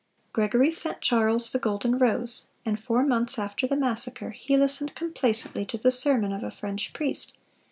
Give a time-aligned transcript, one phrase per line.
[0.33, 4.31] Gregory sent Charles the Golden Rose; and four months after the massacre,...
[4.31, 7.35] he listened complacently to the sermon of a French priest